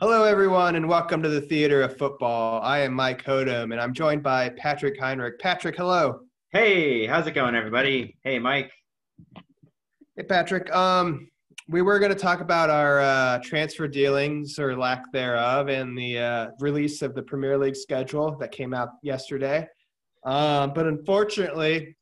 [0.00, 2.62] Hello, everyone, and welcome to the Theater of Football.
[2.62, 5.40] I am Mike Hodum, and I'm joined by Patrick Heinrich.
[5.40, 6.20] Patrick, hello.
[6.52, 8.16] Hey, how's it going, everybody?
[8.22, 8.70] Hey, Mike.
[10.14, 10.72] Hey, Patrick.
[10.72, 11.28] Um,
[11.66, 16.20] we were going to talk about our uh, transfer dealings or lack thereof and the
[16.20, 19.66] uh, release of the Premier League schedule that came out yesterday.
[20.24, 21.96] Um, but unfortunately,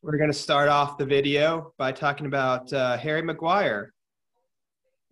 [0.00, 3.92] we're going to start off the video by talking about uh, Harry Maguire.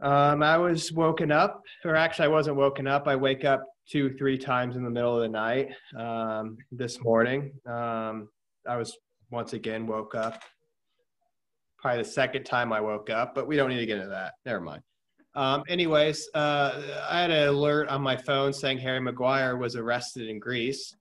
[0.03, 3.07] Um, I was woken up, or actually, I wasn't woken up.
[3.07, 7.53] I wake up two, three times in the middle of the night um, this morning.
[7.67, 8.29] Um,
[8.69, 8.97] I was
[9.31, 10.43] once again woke up.
[11.79, 14.35] Probably the second time I woke up, but we don't need to get into that.
[14.45, 14.83] Never mind.
[15.37, 20.29] Um, anyways, uh, I had an alert on my phone saying Harry Maguire was arrested
[20.29, 20.95] in Greece.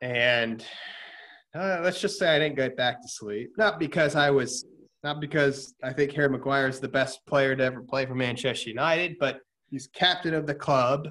[0.00, 0.64] And
[1.56, 3.50] uh, let's just say I didn't get back to sleep.
[3.58, 4.64] Not because I was
[5.02, 8.70] not because I think Harry Maguire is the best player to ever play for Manchester
[8.70, 11.08] United, but he's captain of the club.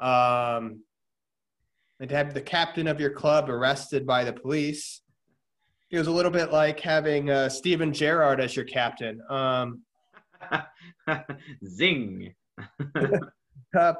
[0.00, 0.82] Um,
[2.00, 5.02] and to have the captain of your club arrested by the police,
[5.90, 9.20] it was a little bit like having uh, Steven Gerrard as your captain.
[9.28, 9.82] Um,
[11.66, 12.34] Zing.
[13.78, 13.94] uh,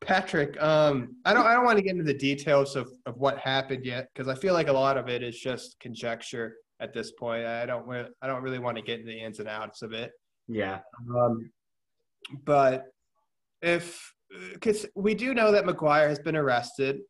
[0.00, 3.38] Patrick, um, I don't I don't want to get into the details of, of what
[3.38, 7.12] happened yet because I feel like a lot of it is just conjecture at this
[7.12, 7.46] point.
[7.46, 7.88] I don't
[8.22, 10.12] I don't really want to get into the ins and outs of it.
[10.48, 10.80] Yeah.
[11.14, 11.50] Um,
[12.44, 12.86] but
[13.62, 14.12] if
[14.52, 17.00] because we do know that Maguire has been arrested,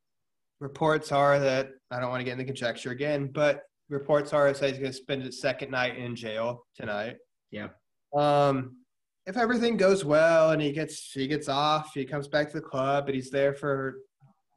[0.60, 4.68] reports are that I don't want to get into conjecture again, but reports are that
[4.68, 7.16] he's going to spend his second night in jail tonight.
[7.50, 7.68] Yeah.
[8.14, 8.76] Um,
[9.26, 12.62] if everything goes well and he gets he gets off, he comes back to the
[12.62, 13.96] club, but he's there for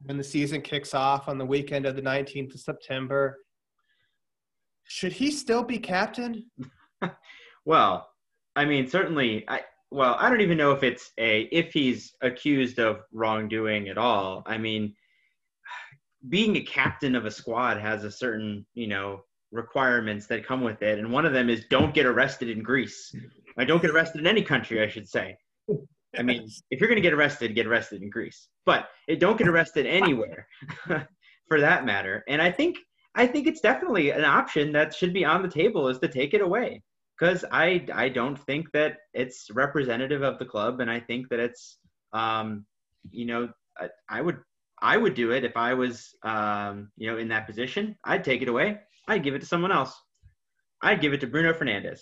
[0.02, 3.36] when the season kicks off on the weekend of the 19th of September.
[4.90, 6.50] Should he still be captain?
[7.64, 8.08] well,
[8.56, 9.44] I mean, certainly.
[9.46, 9.60] I
[9.92, 14.42] well, I don't even know if it's a if he's accused of wrongdoing at all.
[14.46, 14.92] I mean,
[16.28, 19.20] being a captain of a squad has a certain, you know,
[19.52, 23.14] requirements that come with it, and one of them is don't get arrested in Greece.
[23.56, 25.36] I don't get arrested in any country, I should say.
[26.18, 29.38] I mean, if you're going to get arrested, get arrested in Greece, but it, don't
[29.38, 30.48] get arrested anywhere,
[31.48, 32.24] for that matter.
[32.26, 32.76] And I think
[33.14, 36.32] I think it's definitely an option that should be on the table is to take
[36.34, 36.82] it away
[37.18, 41.40] because I I don't think that it's representative of the club, and I think that
[41.40, 41.78] it's
[42.12, 42.64] um,
[43.10, 43.48] you know
[43.78, 44.38] I, I would
[44.80, 47.96] I would do it if I was um, you know in that position.
[48.04, 48.78] I'd take it away.
[49.08, 49.94] I'd give it to someone else.
[50.82, 52.00] I'd give it to Bruno Fernandes.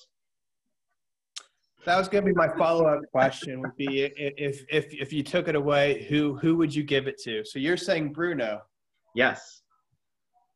[1.85, 3.61] That was going to be my follow-up question.
[3.63, 7.19] Would be if if if you took it away, who who would you give it
[7.23, 7.45] to?
[7.45, 8.61] So you're saying Bruno?
[9.15, 9.63] Yes.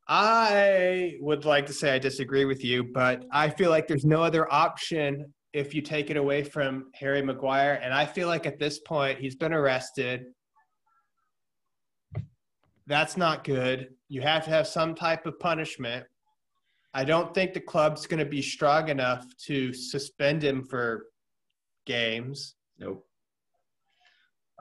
[0.07, 4.21] I would like to say I disagree with you, but I feel like there's no
[4.21, 7.79] other option if you take it away from Harry Maguire.
[7.81, 10.25] And I feel like at this point, he's been arrested.
[12.85, 13.89] That's not good.
[14.09, 16.05] You have to have some type of punishment.
[16.93, 21.05] I don't think the club's going to be strong enough to suspend him for
[21.85, 22.55] games.
[22.77, 23.05] Nope.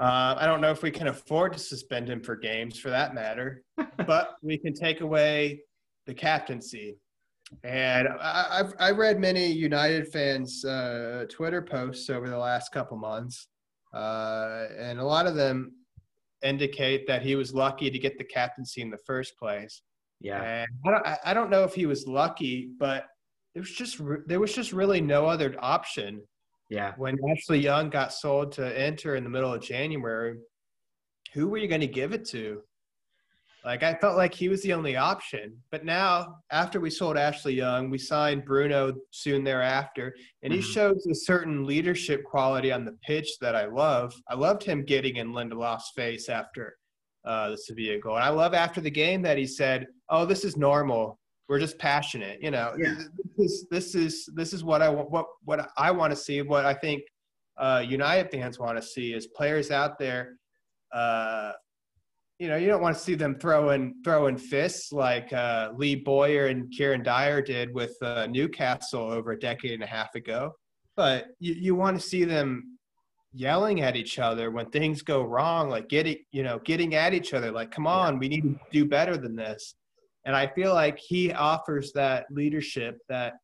[0.03, 3.15] Uh, I don't know if we can afford to suspend him for games, for that
[3.15, 3.63] matter,
[4.05, 5.61] but we can take away
[6.07, 6.97] the captaincy.
[7.63, 12.97] And I, have I read many United fans' uh, Twitter posts over the last couple
[12.97, 13.47] months,
[13.95, 15.71] uh, and a lot of them
[16.43, 19.83] indicate that he was lucky to get the captaincy in the first place.
[20.21, 23.07] Yeah, and I don't, I don't know if he was lucky, but
[23.55, 26.23] it was just there was just really no other option
[26.73, 26.93] yeah.
[26.97, 30.39] When Ashley Young got sold to Inter in the middle of January,
[31.35, 32.63] who were you going to give it to?
[33.63, 35.59] Like I felt like he was the only option.
[35.71, 40.71] But now, after we sold Ashley Young, we signed Bruno soon thereafter, and he mm-hmm.
[40.71, 44.15] shows a certain leadership quality on the pitch that I love.
[44.29, 46.75] I loved him getting in Lindelof's face after
[47.27, 48.17] uh, the Sevilla goal.
[48.17, 51.79] And I love after the game that he said, "Oh, this is normal we're just
[51.79, 52.95] passionate you know yeah.
[53.37, 56.41] this is this is this is what i want what what i want to see
[56.43, 57.03] what i think
[57.59, 60.37] uh, united fans want to see is players out there
[60.95, 61.53] uh,
[62.39, 66.47] you know you don't want to see them throwing throwing fists like uh, lee bowyer
[66.47, 70.53] and kieran dyer did with uh, newcastle over a decade and a half ago
[70.97, 72.79] but you, you want to see them
[73.35, 77.33] yelling at each other when things go wrong like getting you know getting at each
[77.33, 79.75] other like come on we need to do better than this
[80.25, 83.35] and I feel like he offers that leadership that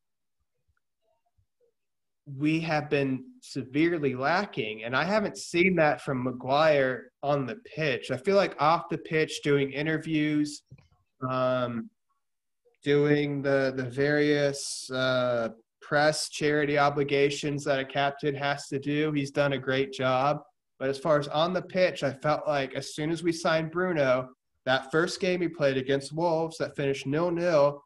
[2.37, 4.83] we have been severely lacking.
[4.83, 8.11] And I haven't seen that from Maguire on the pitch.
[8.11, 10.61] I feel like off the pitch, doing interviews,
[11.27, 11.89] um,
[12.83, 15.49] doing the, the various uh,
[15.81, 20.41] press charity obligations that a captain has to do, he's done a great job.
[20.77, 23.71] But as far as on the pitch, I felt like as soon as we signed
[23.71, 24.29] Bruno,
[24.69, 27.83] that first game he played against Wolves that finished nil nil,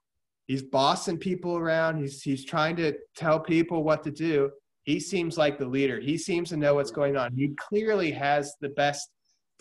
[0.48, 1.98] he's bossing people around.
[1.98, 4.52] He's he's trying to tell people what to do.
[4.84, 6.02] He seems like the leader.
[6.02, 7.34] He seems to know what's going on.
[7.34, 9.08] He clearly has the best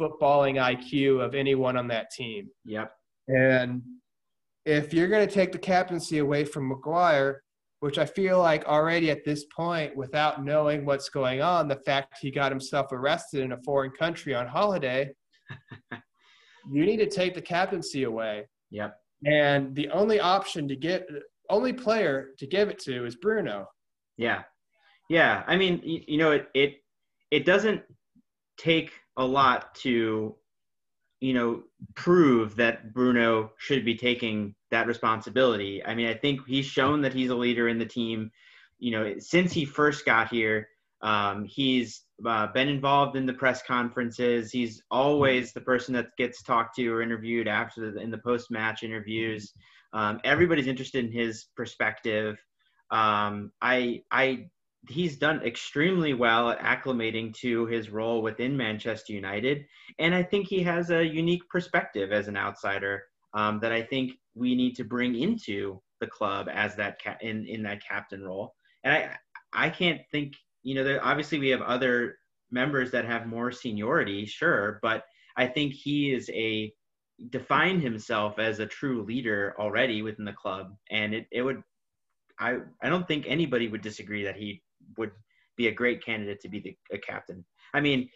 [0.01, 2.49] footballing IQ of anyone on that team.
[2.65, 2.93] Yep.
[3.29, 3.83] And
[4.67, 7.45] if you're going to take the captaincy away from Maguire,
[7.79, 12.19] which I feel like already at this point, without knowing what's going on, the fact
[12.21, 15.13] he got himself arrested in a foreign country on holiday,
[16.71, 18.49] you need to take the captaincy away.
[18.71, 18.97] Yep.
[19.25, 21.09] And the only option to get,
[21.51, 23.69] only player to give it to is Bruno.
[24.17, 24.43] Yeah.
[25.09, 25.43] Yeah.
[25.47, 26.75] I mean, you, you know, it, it,
[27.31, 27.83] it doesn't
[28.57, 30.37] take a lot to
[31.23, 31.63] you know,
[31.95, 35.81] prove that Bruno should be taking that responsibility.
[35.85, 38.33] I mean, I think he's shown that he's a leader in the team.
[38.81, 40.69] You know, since he first got here,
[41.03, 44.53] um, he's uh, been involved in the press conferences.
[44.53, 48.83] He's always the person that gets talked to or interviewed after the, in the post-match
[48.83, 49.53] interviews.
[49.93, 52.39] Um, everybody's interested in his perspective.
[52.91, 54.47] Um, I I
[54.89, 59.65] he's done extremely well at acclimating to his role within Manchester United,
[59.99, 64.13] and I think he has a unique perspective as an outsider um, that I think
[64.35, 68.55] we need to bring into the club as that ca- in in that captain role.
[68.85, 69.17] And I
[69.53, 72.17] I can't think you know there, obviously we have other
[72.51, 75.05] members that have more seniority, sure, but
[75.37, 76.73] I think he is a
[77.31, 81.63] defined himself as a true leader already within the club, and it, it would
[82.39, 84.63] I I don't think anybody would disagree that he
[84.97, 85.13] would
[85.57, 87.45] be a great candidate to be the a captain.
[87.75, 88.09] I mean,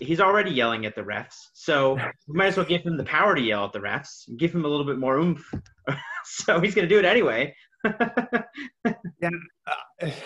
[0.00, 1.94] he's already yelling at the refs, so
[2.26, 4.64] we might as well give him the power to yell at the refs, give him
[4.64, 5.48] a little bit more oomph.
[6.24, 7.54] so he's going to do it anyway.
[9.20, 9.30] yeah,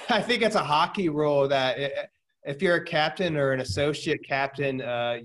[0.08, 2.08] I think it's a hockey rule that
[2.44, 5.18] if you're a captain or an associate captain, uh,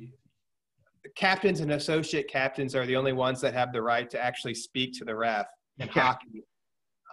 [1.15, 4.93] captains and associate captains are the only ones that have the right to actually speak
[4.97, 5.47] to the ref
[5.79, 5.93] in yeah.
[5.93, 6.43] hockey.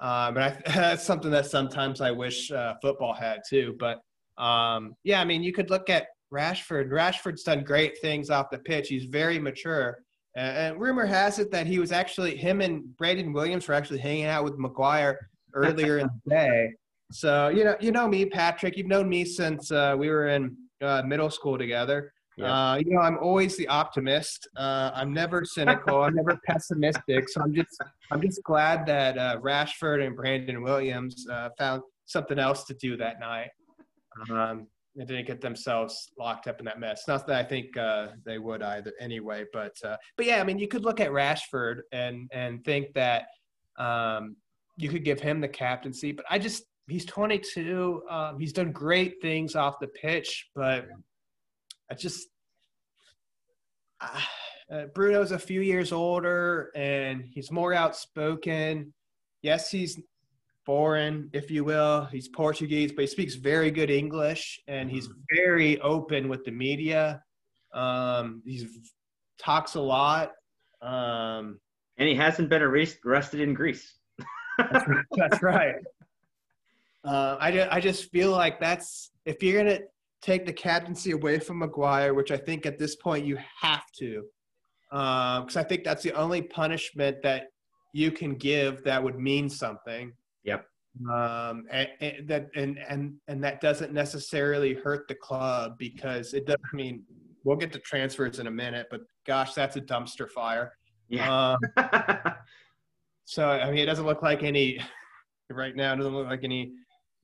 [0.00, 3.76] Um, and I, that's something that sometimes I wish uh, football had too.
[3.78, 4.00] But
[4.42, 6.90] um, yeah, I mean, you could look at Rashford.
[6.90, 8.88] Rashford's done great things off the pitch.
[8.88, 9.98] He's very mature.
[10.36, 13.98] And, and rumor has it that he was actually him and Brandon Williams were actually
[13.98, 15.18] hanging out with Maguire
[15.54, 16.72] earlier in the day.
[17.10, 18.76] So you know, you know me, Patrick.
[18.76, 22.12] You've known me since uh, we were in uh, middle school together.
[22.36, 22.72] Yeah.
[22.72, 24.48] Uh, you know, I'm always the optimist.
[24.56, 26.02] Uh, I'm never cynical.
[26.02, 27.28] I'm never pessimistic.
[27.28, 27.78] So I'm just,
[28.10, 32.96] I'm just glad that uh, Rashford and Brandon Williams uh, found something else to do
[32.96, 33.50] that night.
[34.30, 37.04] Um, and didn't get themselves locked up in that mess.
[37.08, 39.44] Not that I think uh, they would either, anyway.
[39.52, 43.26] But, uh, but yeah, I mean, you could look at Rashford and and think that
[43.78, 44.36] um,
[44.76, 46.12] you could give him the captaincy.
[46.12, 48.02] But I just, he's 22.
[48.10, 50.86] Um, he's done great things off the pitch, but
[51.90, 52.28] I just
[54.00, 58.92] uh, Bruno's a few years older and he's more outspoken.
[59.42, 60.00] Yes, he's
[60.64, 62.06] foreign, if you will.
[62.06, 67.22] He's Portuguese, but he speaks very good English and he's very open with the media.
[67.74, 68.66] Um, he
[69.38, 70.32] talks a lot.
[70.80, 71.60] Um,
[71.98, 73.98] and he hasn't been arrested in Greece.
[74.58, 74.84] that's,
[75.16, 75.76] that's, right.
[77.04, 79.80] Uh, I, just, I just feel like that's if you're gonna
[80.20, 84.24] take the captaincy away from Maguire, which I think at this point you have to,
[84.90, 87.48] because um, I think that's the only punishment that
[87.92, 90.12] you can give that would mean something.
[90.44, 90.66] Yep.
[91.10, 96.46] Um, and, and that and and and that doesn't necessarily hurt the club because it
[96.46, 97.02] doesn't I mean,
[97.44, 100.72] we'll get to transfers in a minute, but gosh, that's a dumpster fire.
[101.08, 101.54] Yeah.
[101.54, 101.58] Um,
[103.24, 104.80] so I mean, it doesn't look like any
[105.50, 105.94] right now.
[105.94, 106.72] It doesn't look like any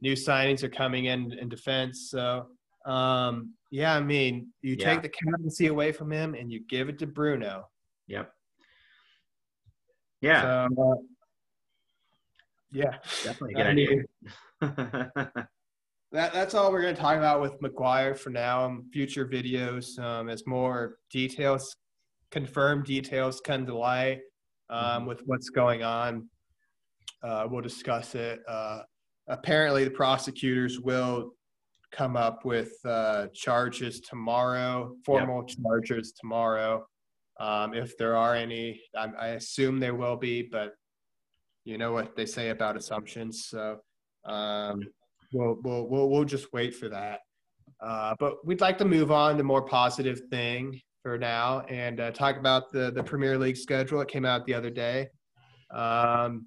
[0.01, 2.09] new signings are coming in in defense.
[2.11, 2.47] So
[2.87, 4.85] um, yeah, I mean, you yeah.
[4.85, 7.69] take the captaincy away from him and you give it to Bruno.
[8.07, 8.33] Yep.
[10.23, 10.69] Yeah.
[10.69, 10.95] So, uh,
[12.73, 12.99] yeah.
[13.25, 14.03] Definitely a good idea.
[16.13, 18.65] that, that's all we're going to talk about with Maguire for now.
[18.65, 21.77] Um, future videos, um, as more details,
[22.31, 24.21] confirmed details come to light
[24.71, 25.07] um, mm-hmm.
[25.07, 26.29] with what's going on,
[27.23, 28.41] uh, we'll discuss it.
[28.49, 28.83] Uh,
[29.29, 31.33] apparently, the prosecutors will
[31.91, 35.57] come up with uh, charges tomorrow, formal yep.
[35.63, 36.87] charges tomorrow.
[37.41, 40.73] Um, if there are any, I, I, assume there will be, but
[41.69, 43.47] you know what they say about assumptions.
[43.49, 43.79] So
[44.25, 44.81] um,
[45.33, 47.21] we'll, we'll, we'll, we'll just wait for that.
[47.81, 52.11] Uh, but we'd like to move on to more positive thing for now and uh,
[52.11, 54.01] talk about the, the Premier League schedule.
[54.01, 55.09] It came out the other day.
[55.71, 56.47] Um,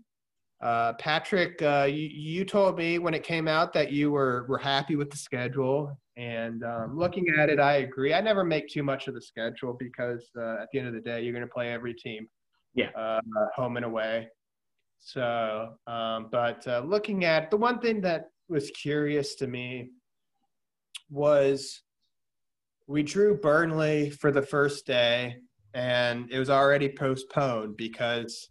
[0.61, 4.59] Uh, Patrick, uh, you, you told me when it came out that you were were
[4.59, 8.13] happy with the schedule, and um, looking at it, I agree.
[8.13, 11.01] I never make too much of the schedule because uh, at the end of the
[11.01, 12.27] day, you're going to play every team,
[12.75, 12.91] Yeah.
[12.95, 13.21] uh,
[13.55, 14.27] home and away.
[15.01, 19.89] So, um, but uh, looking at the one thing that was curious to me
[21.09, 21.81] was
[22.87, 25.37] we drew Burnley for the first day,
[25.73, 28.47] and it was already postponed because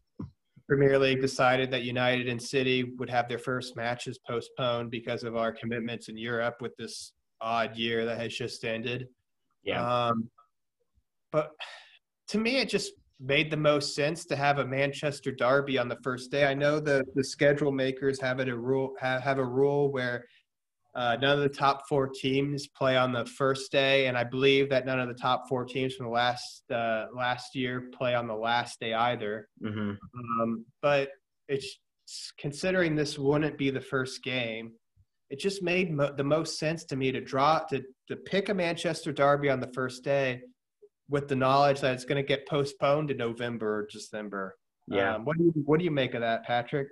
[0.67, 5.37] Premier League decided that United and City would have their first matches postponed because of
[5.37, 9.07] our commitments in Europe with this odd year that has just ended.
[9.63, 10.09] Yeah.
[10.09, 10.29] Um,
[11.31, 11.51] but
[12.29, 15.99] to me, it just made the most sense to have a Manchester derby on the
[16.03, 16.47] first day.
[16.47, 20.25] I know the the schedule makers have it a rule have, have a rule where
[20.95, 24.71] uh, none of the top four teams play on the first day, and I believe
[24.71, 28.27] that none of the top four teams from the last uh, last year play on
[28.27, 29.49] the last day either.
[29.63, 31.11] hmm Um, but
[31.49, 31.79] it's
[32.39, 34.73] considering this wouldn't be the first game,
[35.29, 38.55] it just made mo- the most sense to me to draw to to pick a
[38.55, 40.41] Manchester derby on the first day,
[41.11, 44.57] with the knowledge that it's going to get postponed to November or December.
[44.87, 45.17] Yeah.
[45.17, 46.89] Um, what do you what do you make of that, Patrick?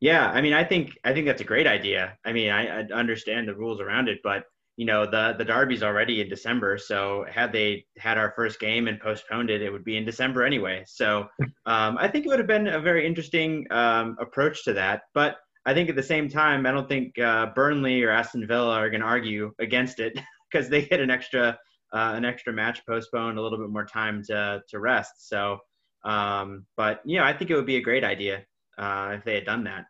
[0.00, 2.16] Yeah, I mean, I think I think that's a great idea.
[2.24, 4.44] I mean, I, I understand the rules around it, but
[4.76, 8.88] you know, the the derby's already in December, so had they had our first game
[8.88, 10.84] and postponed it, it would be in December anyway.
[10.86, 11.28] So
[11.66, 15.02] um, I think it would have been a very interesting um, approach to that.
[15.14, 18.74] But I think at the same time, I don't think uh, Burnley or Aston Villa
[18.74, 20.18] are going to argue against it
[20.50, 21.58] because they get an extra
[21.92, 25.28] uh, an extra match postponed, a little bit more time to to rest.
[25.28, 25.58] So,
[26.04, 28.44] um, but yeah, I think it would be a great idea
[28.78, 29.84] uh, if they had done that.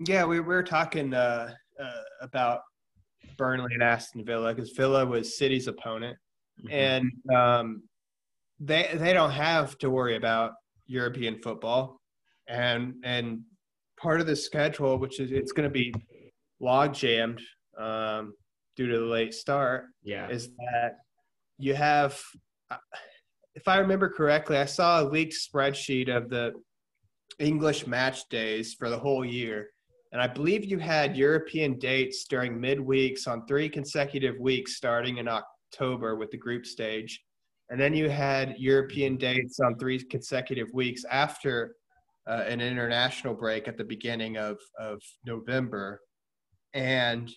[0.00, 2.60] Yeah, we, we were talking uh, uh, about
[3.36, 6.16] Burnley and Aston Villa because Villa was City's opponent,
[6.64, 6.72] Mhm.
[6.72, 7.82] and um,
[8.60, 10.52] they they don't have to worry about
[10.86, 12.00] European football,
[12.48, 13.42] and and
[14.00, 15.92] part of the schedule, which is it's going to be
[16.60, 17.40] log jammed
[17.76, 18.34] um,
[18.78, 20.98] due to the late start, yeah, is that
[21.58, 22.18] you have,
[22.70, 22.76] uh,
[23.56, 26.52] if I remember correctly, I saw a leaked spreadsheet of the
[27.40, 29.70] English match days for the whole year.
[30.12, 35.26] And I believe you had European dates during midweeks on three consecutive weeks starting in
[35.28, 37.20] October with the group stage.
[37.70, 41.74] And then you had European dates on three consecutive weeks after
[42.28, 46.00] uh, an international break at the beginning of, of November.
[46.74, 47.30] And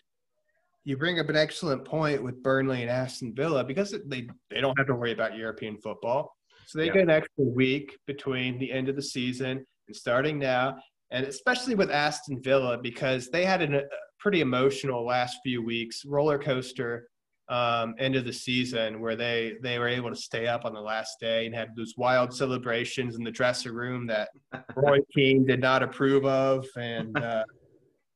[0.83, 4.77] you bring up an excellent point with Burnley and Aston Villa because they, they don't
[4.77, 6.35] have to worry about European football.
[6.65, 6.93] So they Yeah.
[6.93, 10.77] get an extra week between the end of the season and starting now.
[11.11, 13.81] And especially with Aston Villa because they had an, a
[14.19, 17.07] pretty emotional last few weeks, roller coaster
[17.49, 20.79] um, end of the season where they, they were able to stay up on the
[20.79, 24.29] last day and had those wild celebrations in the dressing room that
[24.75, 26.65] Roy Keane did not approve of.
[26.77, 27.43] And uh,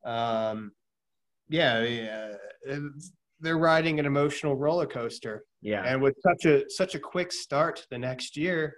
[0.06, 0.72] um,
[1.50, 2.34] yeah, yeah,
[3.40, 5.46] they're riding an emotional roller coaster.
[5.62, 8.76] yeah, And with such a such a quick start the next year,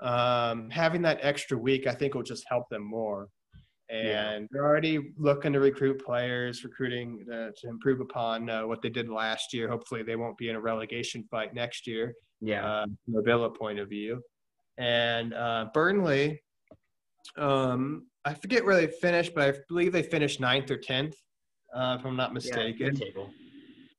[0.00, 3.28] um, having that extra week, I think will just help them more.
[3.90, 4.38] And Yeah.
[4.50, 9.08] they're already looking to recruit players, recruiting uh, to improve upon uh, what they did
[9.08, 9.68] last year.
[9.68, 13.50] Hopefully, they won't be in a relegation fight next year yeah, uh, from a Villa
[13.50, 14.20] point of view.
[14.78, 16.42] And uh, Burnley,
[17.36, 21.14] um, I forget where they finished, but I believe they finished ninth or tenth,
[21.74, 22.86] uh, if I'm not mistaken.
[22.92, 23.30] mid-table.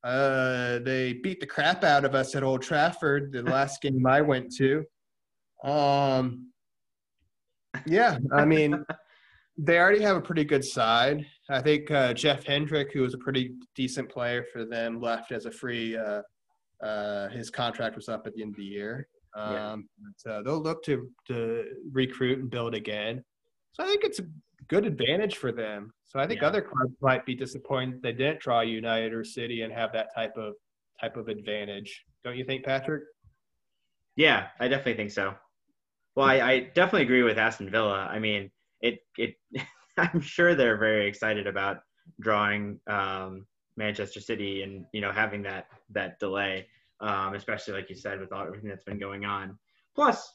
[0.02, 4.20] Uh, they beat the crap out of us at Old Trafford the last game I
[4.20, 4.84] went to.
[5.64, 6.50] Um,
[7.86, 8.84] yeah, I mean,
[9.58, 11.24] they already have a pretty good side.
[11.48, 15.46] I think uh, Jeff Hendrick, who was a pretty decent player for them, left as
[15.46, 15.96] a free.
[15.96, 16.20] Uh,
[16.82, 19.08] uh, his contract was up at the end of the year.
[19.34, 19.88] Um,
[20.26, 20.32] Yeah.
[20.32, 23.24] uh, they'll look to to recruit and build again.
[23.72, 24.24] So I think it's a
[24.68, 25.92] good advantage for them.
[26.04, 26.48] So I think Yeah.
[26.48, 30.36] other clubs might be disappointed they didn't draw United or City and have that type
[30.36, 30.54] of
[31.00, 32.04] type of advantage.
[32.22, 33.02] Don't you think, Patrick?
[34.16, 35.34] Yeah, I definitely think so.
[36.14, 38.06] Well, I, I definitely agree with Aston Villa.
[38.10, 39.34] I mean, it it
[39.96, 41.78] I'm sure they're very excited about
[42.20, 46.66] drawing um, Manchester City and you know having that that delay,
[47.00, 49.58] um, especially like you said with all, everything that's been going on.
[49.96, 50.32] Plus,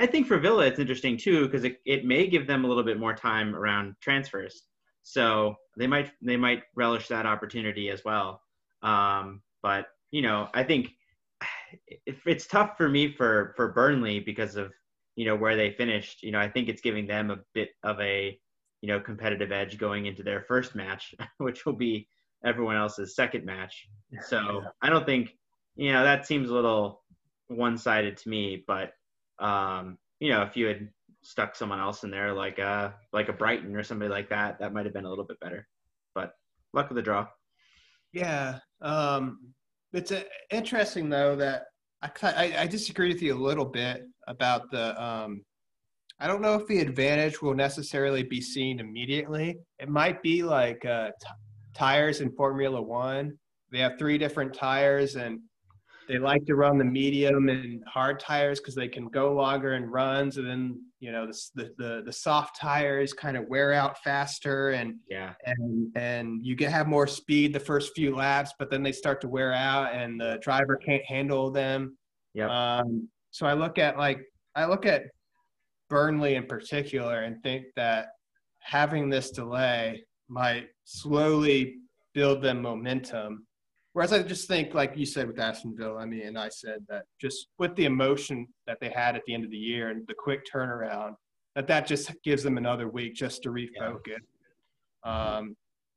[0.00, 2.82] I think for Villa it's interesting too because it, it may give them a little
[2.82, 4.62] bit more time around transfers,
[5.02, 8.40] so they might they might relish that opportunity as well.
[8.82, 10.92] Um, but you know, I think
[12.06, 14.72] if it's tough for me for for Burnley because of
[15.16, 16.22] you know where they finished.
[16.22, 18.38] You know, I think it's giving them a bit of a
[18.80, 22.08] you know competitive edge going into their first match, which will be
[22.44, 23.86] everyone else's second match.
[24.26, 25.36] So I don't think
[25.76, 27.02] you know that seems a little
[27.48, 28.64] one-sided to me.
[28.66, 28.92] But
[29.40, 30.88] um, you know, if you had
[31.22, 34.72] stuck someone else in there like uh like a Brighton or somebody like that, that
[34.72, 35.66] might have been a little bit better.
[36.14, 36.32] But
[36.72, 37.26] luck of the draw.
[38.12, 39.52] Yeah, um,
[39.92, 41.64] it's uh interesting though that
[42.02, 45.02] I, I I disagree with you a little bit about the.
[45.02, 45.44] Um,
[46.22, 49.58] I don't know if the advantage will necessarily be seen immediately.
[49.78, 51.28] It might be like uh, t-
[51.74, 53.38] tires in Formula One.
[53.72, 55.40] They have three different tires, and
[56.10, 59.84] they like to run the medium and hard tires because they can go longer in
[59.88, 64.70] runs, and then you know the the the, soft tires kind of wear out faster,
[64.70, 65.34] and Yeah.
[65.46, 69.20] and and you get have more speed the first few laps, but then they start
[69.20, 71.96] to wear out, and the driver can't handle them.
[72.34, 72.50] Yep.
[72.50, 74.20] Um, so I look at like
[74.56, 75.04] I look at
[75.88, 78.08] Burnley in particular and think that
[78.58, 81.76] having this delay might slowly
[82.14, 83.46] build them momentum.
[83.92, 86.84] Whereas I just think, like you said with Aston Villa, I mean, and I said
[86.88, 90.06] that just with the emotion that they had at the end of the year and
[90.06, 91.14] the quick turnaround,
[91.56, 94.20] that that just gives them another week just to refocus.
[95.02, 95.56] Um,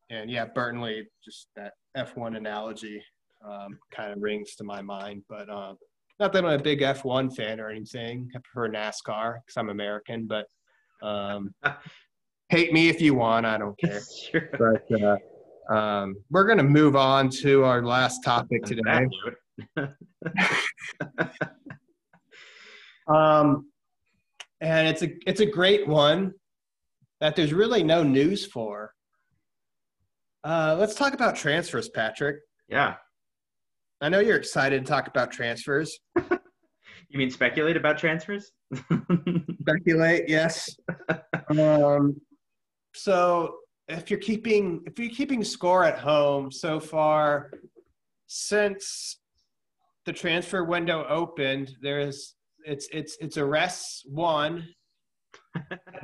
[0.10, 3.04] and yeah, Burnley, just that F1 analogy
[3.46, 5.24] um, kind of rings to my mind.
[5.30, 5.78] But um,
[6.20, 8.30] not that I'm a big F1 fan or anything.
[8.36, 10.28] I prefer NASCAR because I'm American.
[10.28, 10.48] But
[11.04, 11.54] um,
[12.50, 13.46] hate me if you want.
[13.46, 14.02] I don't care.
[14.32, 14.50] Sure.
[14.58, 15.18] But uh,
[15.70, 19.08] um, we're going to move on to our last topic today.
[23.08, 23.70] Um,
[24.62, 26.34] and it's a it's a great one
[27.20, 28.94] that there's really no news for.
[30.44, 32.38] Uh, let's talk about transfers, Patrick.
[32.68, 32.96] Yeah.
[34.02, 36.00] I know you're excited to talk about transfers.
[37.10, 38.52] You mean speculate about transfers?
[39.62, 40.68] Speculate, yes.
[41.48, 42.20] um,
[42.96, 43.54] so
[43.88, 47.52] if you're keeping if you're keeping score at home so far,
[48.28, 49.20] since
[50.06, 52.36] the transfer window opened, there is
[52.66, 54.68] it's it's it's arrests one,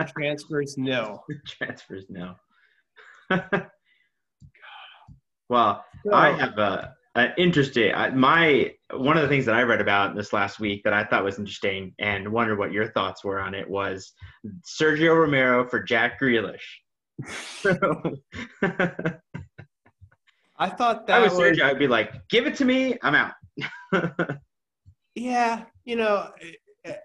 [0.07, 1.24] transfers nil.
[1.45, 2.35] transfers no.
[5.50, 7.94] well, I have a an interesting.
[7.94, 11.03] I, my one of the things that I read about this last week that I
[11.03, 14.13] thought was interesting and wondered what your thoughts were on it was
[14.79, 16.57] Sergio Romero for Jack Grealish.
[20.62, 23.16] I thought I that was was, Sergio, I'd be like, "Give it to me, I'm
[23.16, 23.34] out."
[25.16, 26.29] yeah, you know,
[26.84, 26.98] if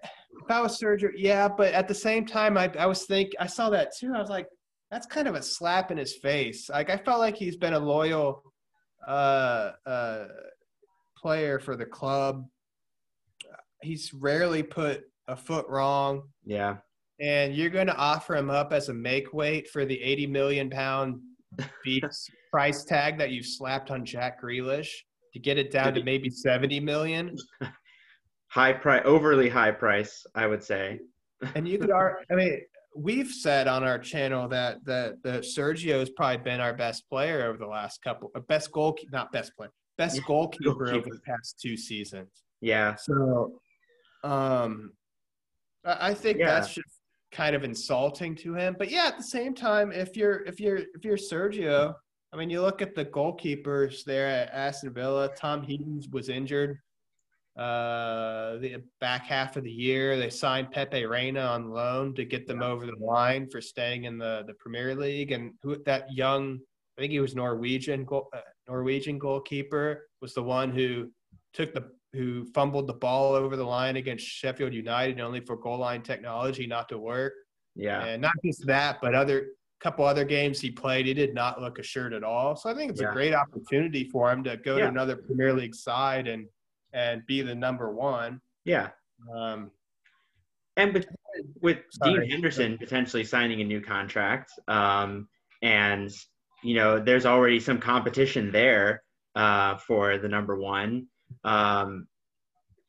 [0.49, 3.69] I was Sergio, yeah, but at the same time, I I was think I saw
[3.71, 4.13] that too.
[4.13, 4.47] I was like,
[4.91, 6.69] that's kind of a slap in his face.
[6.69, 8.43] Like I felt like he's been a loyal
[9.07, 10.25] uh uh
[11.17, 12.45] player for the club.
[13.81, 16.23] He's rarely put a foot wrong.
[16.43, 16.77] yeah,
[17.19, 20.69] and you're going to offer him up as a make weight for the 80 million
[20.69, 21.21] pound
[22.51, 24.89] price tag that you've slapped on Jack Grealish
[25.33, 27.35] to get it down to maybe 70 million.
[28.47, 30.99] high price, overly high price, I would say.
[31.55, 32.61] And you could, ar- I mean,
[32.95, 37.45] we've said on our channel that that the Sergio has probably been our best player
[37.45, 41.19] over the last couple, uh, best goal, not best player, best Yeah, goalkeeper over the
[41.25, 42.29] past two seasons.
[42.61, 43.59] Yeah, So,
[44.23, 44.93] um,
[45.83, 46.47] I I think Yeah.
[46.47, 46.94] that's just
[47.35, 48.75] kind of insulting to him.
[48.79, 51.93] But yeah, at the same time, if you're if you're if you're Sergio,
[52.33, 55.29] I mean, you look at the goalkeepers there at Aston Villa.
[55.35, 56.79] Tom Heaton was injured
[57.57, 60.17] uh, the back half of the year.
[60.17, 64.17] They signed Pepe Reina on loan to get them over the line for staying in
[64.17, 65.31] the the Premier League.
[65.31, 66.59] And who that young,
[66.97, 71.11] I think he was Norwegian goal, uh, Norwegian goalkeeper was the one who
[71.53, 75.77] took the who fumbled the ball over the line against Sheffield United only for goal
[75.77, 77.33] line technology not to work.
[77.75, 79.47] yeah, And not just that, but other
[79.81, 82.55] couple other games he played, he did not look assured at all.
[82.55, 83.09] So I think it's Yeah.
[83.09, 84.83] a great opportunity for him to go Yeah.
[84.85, 86.47] to another Premier League side and
[86.93, 88.39] and be the number one.
[88.63, 88.91] yeah.
[89.35, 89.71] Um,
[90.77, 91.07] And with,
[91.61, 92.21] with Sorry.
[92.21, 95.27] Dean Henderson potentially signing a new contract, um,
[95.61, 96.09] and
[96.63, 99.03] you know, there's already some competition there
[99.35, 101.07] uh, for the number one.
[101.43, 102.07] Um,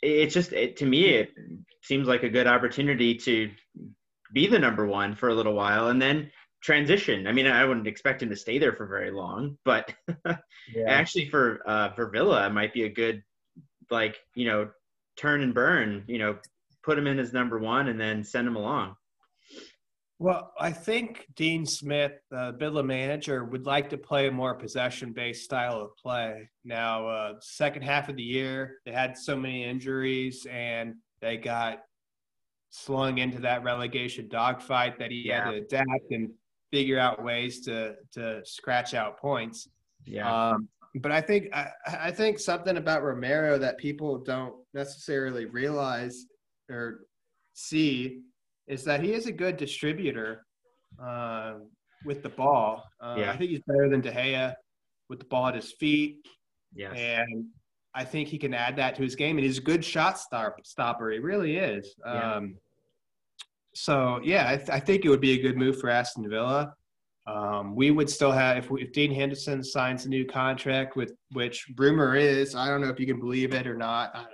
[0.03, 1.31] it's just it, to me, it
[1.83, 3.51] seems like a good opportunity to
[4.33, 6.31] be the number one for a little while, and then
[6.63, 7.27] transition.
[7.27, 9.93] I mean, I wouldn't expect him to stay there for very long, but
[10.89, 13.23] actually for uh, for Villa, it might be a good
[13.91, 14.71] like you know
[15.17, 16.05] turn and burn.
[16.07, 16.39] You know,
[16.83, 18.97] put him in as number one and then send him along.
[20.19, 25.45] Well, I think Dean Smith, the Villa manager, would like to play a more possession-based
[25.45, 26.49] style of play.
[26.65, 31.83] Now, uh, second half of the year, they had so many injuries, and they got
[32.71, 36.31] slung into that relegation dogfight that he had to adapt and
[36.73, 39.69] figure out ways to to scratch out points.
[40.05, 45.45] Yeah, Um, but I think I, I think something about Romero that people don't necessarily
[45.45, 46.27] realize
[46.71, 47.07] or
[47.55, 48.23] see
[48.67, 50.45] is that he is a good distributor
[51.03, 51.55] uh,
[52.05, 52.85] with the ball.
[53.01, 53.33] Uh, Yeah.
[53.33, 54.55] I think he's better than De Gea
[55.09, 56.27] with the ball at his feet,
[56.75, 56.95] Yes.
[56.97, 57.47] and
[57.95, 59.37] I think he can add that to his game.
[59.39, 61.11] And he's a good shot stop, stopper.
[61.11, 61.95] He really is.
[62.05, 62.35] Yeah.
[62.35, 62.57] Um,
[63.75, 66.75] so yeah, I, th- I think it would be a good move for Aston Villa.
[67.27, 71.13] Um, we would still have if, we, if Dean Henderson signs a new contract with
[71.33, 74.27] which rumor is I don't know if you can believe it or not, I.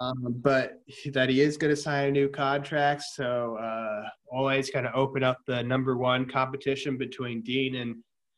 [0.00, 0.80] um, but
[1.12, 3.02] that he is going to sign a new contract.
[3.02, 7.96] So uh, always kind of open up the number one competition between Dean and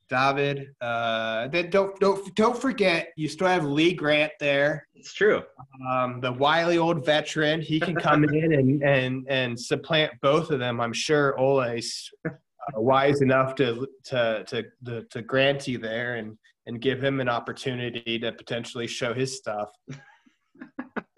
[0.09, 0.75] David.
[0.81, 5.42] Uh, then don't don't don't forget you still have Lee Grant there It's true.
[5.88, 7.61] um, the wily old veteran.
[7.62, 10.81] He can come in and, and, and supplant both of them.
[10.81, 12.31] I'm sure Ole's uh,
[12.75, 18.18] wise enough to, to, to, to, to Granty there and, and give him an opportunity
[18.18, 19.70] to potentially show his stuff.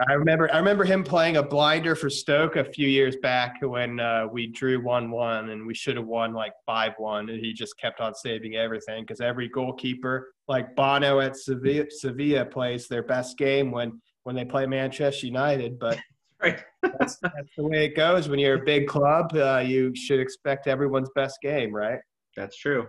[0.09, 4.01] I remember I remember him playing a blinder for Stoke a few years back when
[4.01, 7.53] uh, we drew one one and we should have won like five one and he
[7.53, 13.03] just kept on saving everything because every goalkeeper like Bono at Sevilla, Sevilla plays their
[13.03, 15.79] best game when when they play Manchester United.
[15.79, 15.99] But
[16.43, 16.63] Right.
[16.83, 19.35] that's, that's the way it goes when you're a big club.
[19.35, 22.01] Uh, you should expect everyone's best game, right?
[22.37, 22.89] That's true.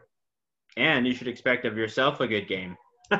[0.75, 2.75] And you should expect of yourself a good game.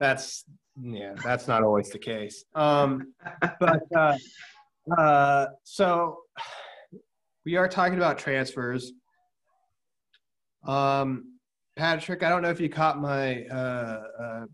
[0.00, 0.44] That's
[0.80, 2.44] yeah, that's not always the case.
[2.54, 3.14] Um,
[3.60, 4.16] but uh,
[4.98, 6.18] uh, so
[7.44, 8.92] we are talking about transfers.
[10.66, 11.38] Um,
[11.76, 14.44] Patrick, I don't know if you caught my uh, uh,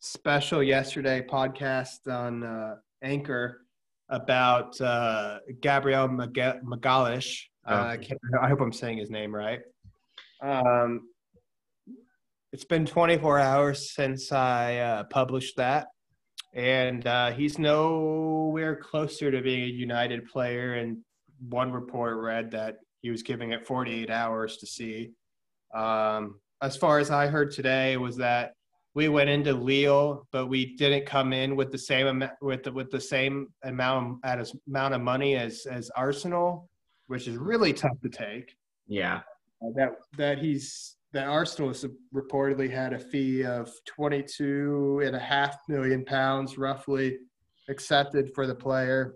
[0.00, 3.62] special yesterday podcast on uh, Anchor
[4.08, 7.42] about uh, Gabriel Maga- Magalish.
[7.66, 8.38] Uh, I, Oh.
[8.42, 9.60] I hope I'm saying his name right.
[10.42, 11.08] Um,
[12.52, 15.88] it's been 24 hours since I uh, published that,
[16.54, 20.74] and uh, he's nowhere closer to being a United player.
[20.74, 20.98] And
[21.48, 25.10] one report read that he was giving it 48 hours to see.
[25.74, 28.52] Um, as far as I heard today, was that
[28.94, 32.72] we went into Lille, but we didn't come in with the same amount with the,
[32.72, 36.68] with the same amount at as amount of money as as Arsenal,
[37.06, 38.56] which is really tough to take
[38.88, 39.20] yeah.
[39.62, 45.18] uh, that that he's that Arsenal has reportedly had a fee of 22 and a
[45.18, 47.18] half million pounds roughly
[47.68, 49.14] accepted for the player.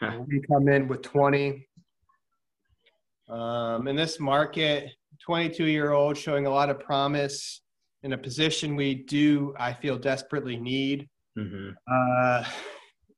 [0.28, 1.66] we come in with 20.
[3.28, 4.90] Um, in this market,
[5.24, 7.62] 22 year old showing a lot of promise
[8.02, 11.08] in a position we do, I feel desperately need.
[11.36, 12.44] hmm Uh,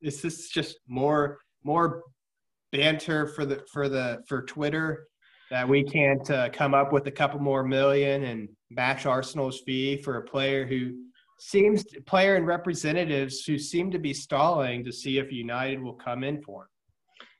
[0.01, 2.03] is this just more more
[2.71, 5.07] banter for the for the for Twitter
[5.51, 9.97] that we can't uh, come up with a couple more million and match Arsenal's fee
[9.97, 10.93] for a player who
[11.39, 15.93] seems to, player and representatives who seem to be stalling to see if United will
[15.93, 16.69] come in for him.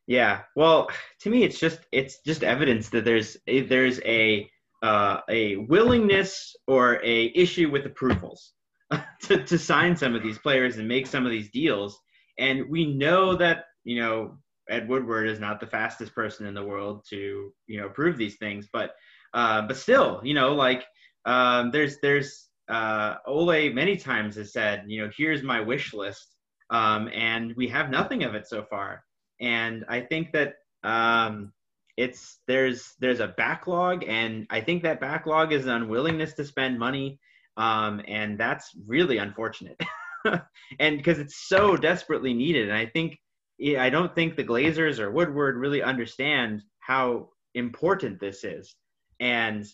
[0.08, 0.42] Yeah.
[0.56, 0.90] Well,
[1.22, 4.48] to me, it's just it's just evidence that there's there's a
[4.84, 8.54] uh, a willingness or a issue with approvals
[9.24, 12.00] to to sign some of these players and make some of these deals.
[12.38, 14.38] And we know that you know
[14.70, 18.38] Ed Woodward is not the fastest person in the world to you know prove these
[18.38, 18.96] things, but
[19.34, 20.86] uh, but still, you know, like
[21.26, 26.36] um, there's there's uh, Ole many times has said, you know, here's my wish list,
[26.70, 29.04] um, and we have nothing of it so far.
[29.42, 31.52] And I think that um,
[31.98, 36.80] it's there's there's a backlog, and I think that backlog is an unwillingness to spend
[36.80, 37.20] money,
[37.58, 39.80] um, and that's really unfortunate,
[40.80, 43.20] and because it's so desperately needed, and I think
[43.60, 48.76] I don't think the Glazers or Woodward really understand how important this is,
[49.20, 49.66] and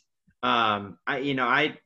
[0.43, 1.77] um, I you know I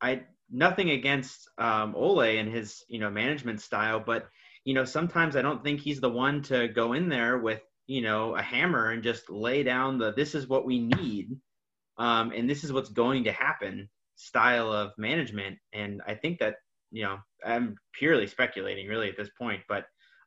[0.00, 4.28] I nothing against um, Ole and his you know management style, but
[4.64, 8.00] you know, sometimes I don't think he's the one to go in there with, you
[8.00, 11.36] know, a hammer and just lay down the this is what we need
[11.98, 15.58] um, and this is what's going to happen style of management.
[15.72, 16.56] And I think that,
[16.90, 19.84] you know, I'm purely speculating really at this point, but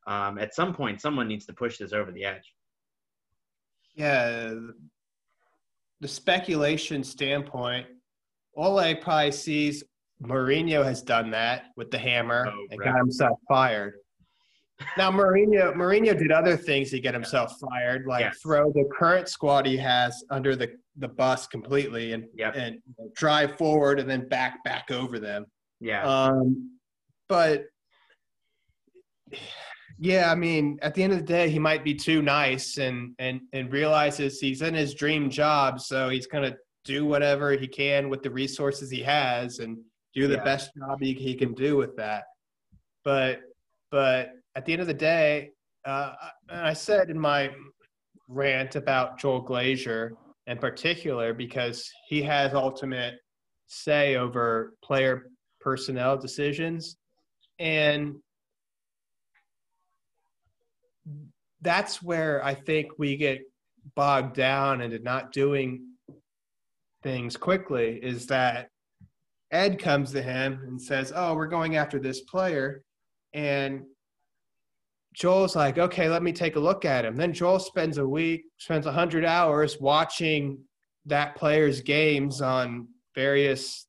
[0.08, 2.54] um, at some point, someone needs to push this over the edge.
[3.96, 4.54] Yeah,
[6.02, 7.88] the speculation standpoint,
[8.56, 9.84] Ole probably sees
[10.22, 12.90] Mourinho has done that with the hammer Oh, and right.
[12.92, 13.96] got himself fired.
[14.98, 18.40] Now Mourinho, Mourinho did other things to get himself fired, like Yes.
[18.44, 22.56] throw the current squad he has under the, the bus completely and Yep.
[22.58, 22.80] and
[23.16, 25.46] drive forward and then back back over them.
[25.80, 26.04] Yeah.
[26.06, 26.78] Um,
[27.30, 27.64] but
[29.98, 33.14] yeah, I mean, at the end of the day, he might be too nice and
[33.20, 38.10] and and realizes he's in his dream job, so he's gonna do whatever he can
[38.10, 39.78] with the resources he has and
[40.14, 40.44] do the Yeah.
[40.44, 42.26] best job he, he can do with that.
[43.04, 43.42] But
[43.92, 45.52] but at the end of the day,
[45.86, 46.14] uh,
[46.50, 47.52] I said in my
[48.28, 50.12] rant about Joel Glazer
[50.48, 53.16] in particular because he has ultimate
[53.68, 55.30] say over player
[55.60, 56.98] personnel decisions.
[57.60, 58.16] And
[61.62, 63.42] that's where I think we get
[63.96, 65.88] bogged down into not doing
[67.04, 68.70] things quickly is that
[69.52, 72.84] Ed comes to him and says, Oh, we're going after this player.
[73.34, 73.84] And
[75.14, 77.16] Joel's like, okay, let me take a look at him.
[77.16, 80.58] Then Joel spends a week, spends 100 hours watching
[81.06, 83.86] that player's games on various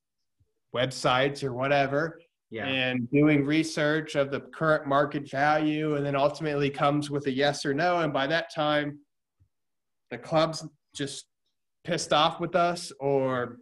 [0.73, 2.65] websites or whatever yeah.
[2.65, 7.65] and doing research of the current market value and then ultimately comes with a yes
[7.65, 7.99] or no.
[7.99, 8.99] And by that time,
[10.11, 11.25] the club's just
[11.83, 13.59] pissed off with us or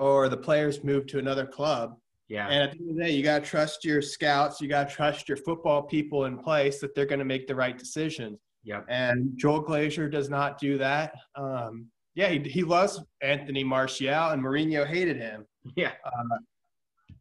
[0.00, 1.96] or the players move to another club
[2.28, 2.48] yeah.
[2.48, 4.60] And at the end of the day, you got to trust your scouts.
[4.60, 7.54] You got to trust your football people in place that they're going to make the
[7.54, 8.38] right decisions.
[8.62, 8.80] Yeah.
[8.88, 11.14] And Joel glazer does not do that.
[11.36, 15.46] Um, yeah, he, he loves Anthony Martial, and Mourinho hated him.
[15.76, 15.92] Yeah.
[16.04, 16.38] Uh,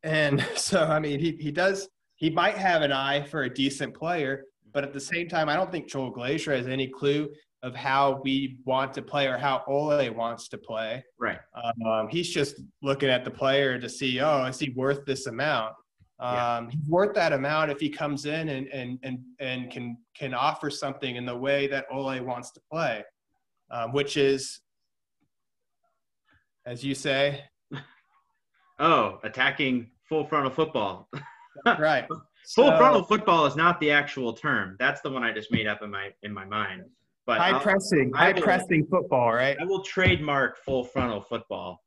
[0.03, 3.93] and so, I mean, he, he does, he might have an eye for a decent
[3.93, 7.29] player, but at the same time, I don't think Joel Glazer has any clue
[7.63, 11.03] of how we want to play or how Ole wants to play.
[11.17, 11.39] Right.
[11.85, 15.73] Um, he's just looking at the player to see, oh, is he worth this amount?
[16.19, 16.69] Um, yeah.
[16.71, 20.69] He's worth that amount if he comes in and, and, and, and can, can offer
[20.69, 23.03] something in the way that Ole wants to play,
[23.71, 24.59] um, which is,
[26.65, 27.45] as you say,
[28.79, 31.09] oh, attacking full frontal football.
[31.65, 32.07] right.
[32.55, 34.75] full frontal football is not the actual term.
[34.79, 36.83] That's the one I just made up in my in my mind.
[37.25, 39.55] But high I'll, pressing, high will, pressing football, right?
[39.59, 41.81] I will trademark full frontal football,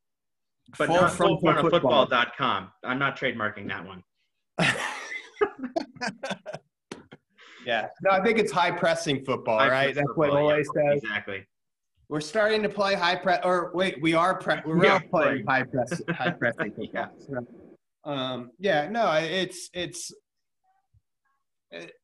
[0.78, 2.72] but full not full frontal football.com.
[2.84, 4.02] I'm not trademarking that one.
[7.66, 9.94] yeah, no, I think it's high pressing football, high right?
[9.94, 11.02] That's football, what Ole yeah, says.
[11.02, 11.46] Exactly.
[12.08, 15.64] We're starting to play high press, or wait, we are pre- we're yeah, playing high
[15.64, 17.12] press, high pressing football.
[17.28, 17.38] yeah.
[18.06, 20.12] Um, yeah, no, it's it's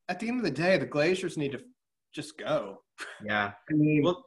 [0.09, 1.61] at the end of the day, the Glazers need to
[2.13, 2.83] just go.
[3.25, 3.53] Yeah.
[3.71, 4.25] I mean, well,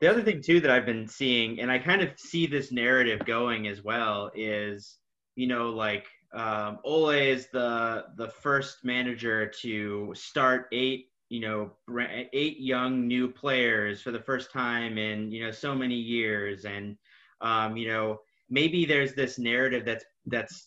[0.00, 3.24] the other thing too that I've been seeing, and I kind of see this narrative
[3.26, 4.98] going as well, is
[5.36, 11.72] you know like um, Ole is the the first manager to start eight you know
[12.32, 16.96] eight young new players for the first time in you know so many years, and
[17.42, 20.66] um, you know maybe there's this narrative that's that's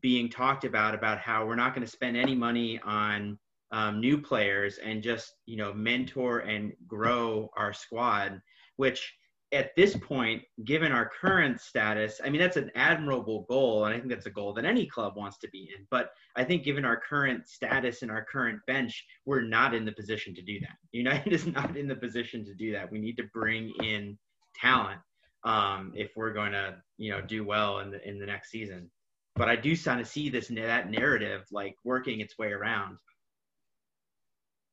[0.00, 3.38] being talked about about how we're not going to spend any money on
[3.72, 8.40] um, new players and just you know mentor and grow our squad
[8.76, 9.14] which
[9.52, 13.98] at this point given our current status i mean that's an admirable goal and i
[13.98, 15.86] think that's a goal that any club wants to be in.
[15.90, 19.92] But i think given our current status and our current bench we're not in the
[19.92, 20.76] position to do that.
[20.92, 22.90] United is not in the position to do that.
[22.90, 24.18] We need to bring in
[24.54, 25.00] talent
[25.44, 28.90] um, if we're going to you know do well in the in the next season
[29.34, 32.96] but i do kind of see this that narrative like working its way around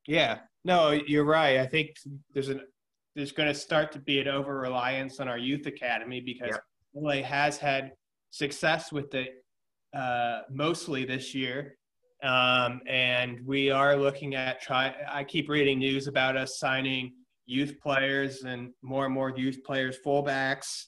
[0.09, 1.59] yeah, no, you're right.
[1.59, 1.95] I think
[2.33, 2.61] there's an
[3.15, 7.01] there's going to start to be an over reliance on our youth academy because yeah.
[7.01, 7.91] LA has had
[8.31, 9.43] success with it
[9.95, 11.75] uh, mostly this year.
[12.23, 14.95] Um, and we are looking at try.
[15.07, 17.13] I keep reading news about us signing
[17.49, 20.85] youth players and more and more youth players, fullbacks,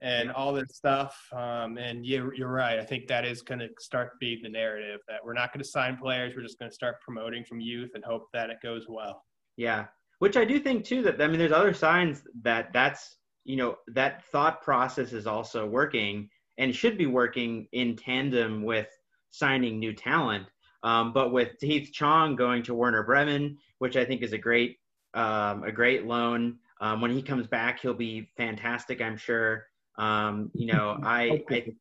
[0.00, 1.18] and all this stuff.
[1.32, 2.78] Um, and you're, you're right.
[2.78, 5.68] I think that is going to start being the narrative that we're not going to
[5.68, 6.34] sign players.
[6.36, 9.24] We're just going to start promoting from youth and hope that it goes well.
[9.56, 9.86] Yeah.
[10.20, 13.76] Which I do think too that, I mean, there's other signs that that's, you know,
[13.88, 18.88] that thought process is also working and should be working in tandem with
[19.32, 20.46] signing new talent.
[20.84, 24.76] Um, but with Heath Chong going to Werder Bremen, which I think is a great,
[25.14, 26.58] um, a great loan.
[26.80, 29.66] Um, when he comes back, he'll be fantastic, I'm sure.
[29.96, 31.72] Um, you know, I, I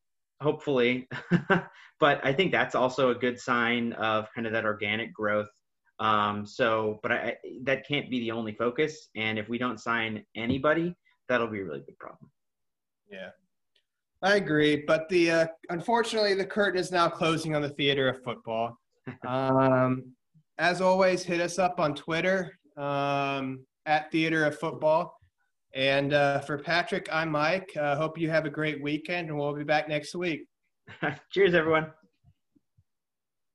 [0.41, 1.07] hopefully,
[1.99, 5.49] but I think that's also a good sign of kind of that organic growth.
[5.99, 9.09] Um, so, but I, that can't be the only focus.
[9.15, 10.95] And if we don't sign anybody,
[11.29, 12.29] that'll be a really big problem.
[13.09, 13.29] Yeah,
[14.21, 14.83] I agree.
[14.87, 18.77] But the uh, unfortunately, the curtain is now closing on the theater of football.
[19.27, 20.13] Um,
[20.59, 25.17] as always, hit us up on Twitter um, at Theater of Football.
[25.75, 27.71] And uh, for Patrick, I'm Mike.
[27.79, 30.47] Uh, hope you have a great weekend, and we'll be back next week.
[31.31, 31.87] Cheers, everyone.